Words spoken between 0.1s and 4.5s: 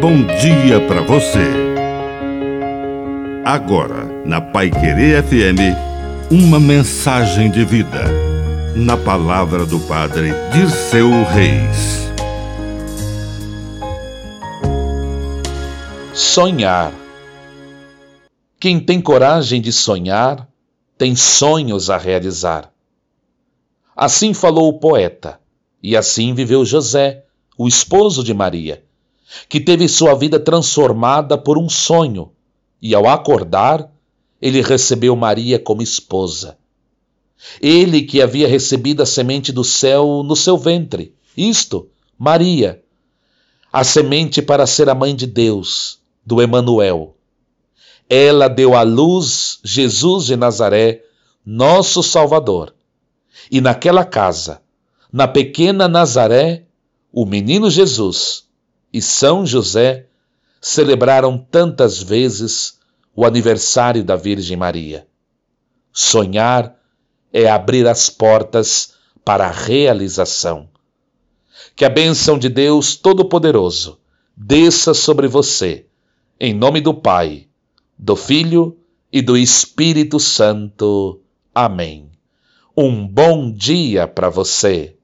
dia para você. Agora, na